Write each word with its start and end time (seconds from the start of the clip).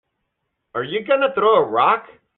Are 0.73 0.83
you 0.83 1.05
gonna 1.05 1.31
throw 1.31 1.57
a 1.57 1.63
rock? 1.63 2.07